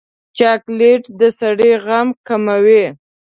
[0.37, 2.85] چاکلېټ د سړي غم کموي.